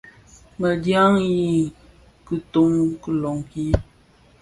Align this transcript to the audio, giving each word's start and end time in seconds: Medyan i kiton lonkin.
Medyan 0.61 1.11
i 1.33 1.39
kiton 2.25 2.71
lonkin. 3.21 3.75